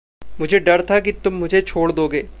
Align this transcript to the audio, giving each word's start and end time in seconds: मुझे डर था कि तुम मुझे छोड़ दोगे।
मुझे 0.39 0.59
डर 0.59 0.81
था 0.81 0.99
कि 0.99 1.11
तुम 1.11 1.33
मुझे 1.33 1.61
छोड़ 1.61 1.91
दोगे। 1.91 2.27